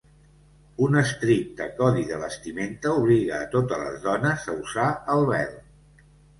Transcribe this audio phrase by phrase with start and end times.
[0.85, 5.57] Un estricte codi de vestimenta obliga a totes les dones a usar el vel.